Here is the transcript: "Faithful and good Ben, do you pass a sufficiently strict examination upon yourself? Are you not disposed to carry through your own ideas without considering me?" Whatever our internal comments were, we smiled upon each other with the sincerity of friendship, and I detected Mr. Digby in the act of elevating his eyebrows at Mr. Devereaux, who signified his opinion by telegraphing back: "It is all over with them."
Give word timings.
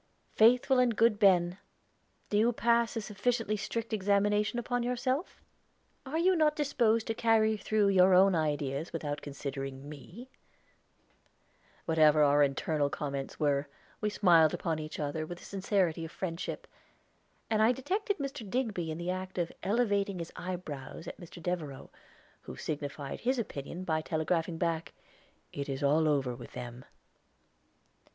"Faithful 0.35 0.79
and 0.79 0.95
good 0.95 1.19
Ben, 1.19 1.59
do 2.31 2.35
you 2.39 2.51
pass 2.51 2.95
a 2.95 3.01
sufficiently 3.01 3.55
strict 3.55 3.93
examination 3.93 4.57
upon 4.57 4.81
yourself? 4.81 5.43
Are 6.07 6.17
you 6.17 6.35
not 6.35 6.55
disposed 6.55 7.05
to 7.05 7.13
carry 7.13 7.55
through 7.55 7.89
your 7.89 8.15
own 8.15 8.33
ideas 8.33 8.91
without 8.91 9.21
considering 9.21 9.87
me?" 9.87 10.31
Whatever 11.85 12.23
our 12.23 12.41
internal 12.41 12.89
comments 12.89 13.39
were, 13.39 13.67
we 14.01 14.09
smiled 14.09 14.55
upon 14.55 14.79
each 14.79 14.99
other 14.99 15.23
with 15.23 15.37
the 15.37 15.45
sincerity 15.45 16.03
of 16.03 16.11
friendship, 16.11 16.65
and 17.47 17.61
I 17.61 17.71
detected 17.71 18.17
Mr. 18.17 18.49
Digby 18.49 18.89
in 18.89 18.97
the 18.97 19.11
act 19.11 19.37
of 19.37 19.51
elevating 19.61 20.17
his 20.17 20.33
eyebrows 20.35 21.07
at 21.07 21.19
Mr. 21.21 21.39
Devereaux, 21.39 21.91
who 22.41 22.55
signified 22.55 23.19
his 23.19 23.37
opinion 23.37 23.83
by 23.83 24.01
telegraphing 24.01 24.57
back: 24.57 24.93
"It 25.53 25.69
is 25.69 25.83
all 25.83 26.07
over 26.07 26.33
with 26.35 26.53
them." 26.53 26.85